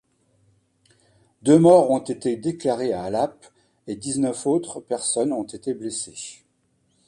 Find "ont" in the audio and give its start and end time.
1.91-1.99, 5.31-5.43